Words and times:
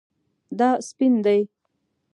دا 0.57 0.69
سپین 0.87 1.13
دی 1.25 1.39